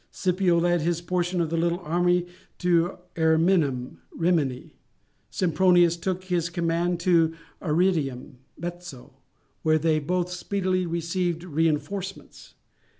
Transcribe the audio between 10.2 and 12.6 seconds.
speedily received reinforcements.